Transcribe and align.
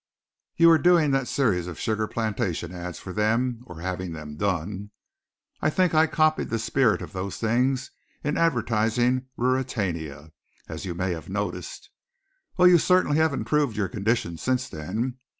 You 0.55 0.69
were 0.69 0.79
doing 0.79 1.11
that 1.11 1.27
series 1.27 1.67
of 1.67 1.79
sugar 1.79 2.07
plantation 2.07 2.73
ads 2.73 2.97
for 2.97 3.13
them 3.13 3.61
or 3.67 3.81
having 3.81 4.13
them 4.13 4.35
done. 4.35 4.89
I 5.61 5.69
think 5.69 5.93
I 5.93 6.07
copied 6.07 6.49
the 6.49 6.57
spirit 6.57 7.03
of 7.03 7.13
those 7.13 7.37
things 7.37 7.91
in 8.23 8.35
advertising 8.35 9.27
Ruritania, 9.37 10.31
as 10.67 10.85
you 10.85 10.95
may 10.95 11.11
have 11.11 11.29
noticed. 11.29 11.91
Well, 12.57 12.67
you 12.67 12.79
certainly 12.79 13.17
have 13.17 13.31
improved 13.31 13.77
your 13.77 13.89
condition 13.89 14.37
since 14.39 14.67
then. 14.67 15.19